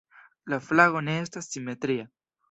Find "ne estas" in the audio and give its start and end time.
1.09-1.49